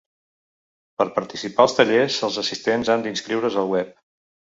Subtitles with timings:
[1.01, 3.93] Per participar als tallers, els assistents han d’inscriure’s al web.